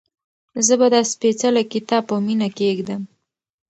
[0.65, 3.01] زه به دا سپېڅلی کتاب په مینه کېږدم.